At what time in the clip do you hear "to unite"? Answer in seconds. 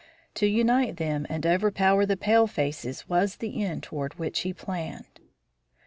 0.33-0.97